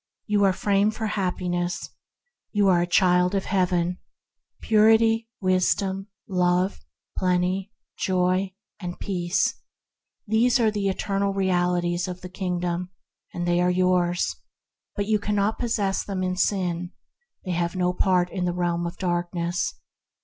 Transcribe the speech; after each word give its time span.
You 0.25 0.43
are 0.45 0.51
framed 0.51 0.95
for 0.95 1.09
Happi 1.09 1.47
ness. 1.47 1.91
You 2.51 2.67
are 2.69 2.81
a 2.81 2.87
child 2.87 3.35
of 3.35 3.45
Heaven. 3.45 3.99
Purity, 4.59 5.29
Wisdom, 5.41 6.07
Love, 6.27 6.79
Plenty, 7.19 7.71
Joy, 7.99 8.55
and 8.79 8.99
Peace: 8.99 9.61
these 10.25 10.59
are 10.59 10.71
the 10.71 10.89
eternal 10.89 11.33
Realities 11.35 12.07
of 12.07 12.21
the 12.21 12.29
King 12.29 12.57
dom, 12.59 12.89
and 13.31 13.47
they 13.47 13.61
are 13.61 13.69
yours, 13.69 14.37
but 14.95 15.05
you 15.05 15.19
cannot 15.19 15.59
possess 15.59 16.03
them 16.03 16.23
in 16.23 16.35
sin; 16.35 16.93
they 17.45 17.51
have 17.51 17.75
no 17.75 17.93
part 17.93 18.31
in 18.31 18.45
the 18.45 18.53
Realm 18.53 18.87
of 18.87 18.97
Darkness. 18.97 19.71